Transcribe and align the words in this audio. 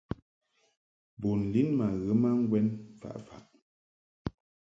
Bun 1.21 1.41
lin 1.53 1.69
ma 1.77 1.85
ghə 2.03 2.13
ma 2.21 2.29
ŋgwɛn 2.41 2.67
mfaʼ 2.99 3.17
faʼ. 3.25 3.43